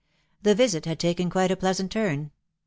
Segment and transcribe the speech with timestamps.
[0.41, 2.31] The visit had taken quite a pleasant turn.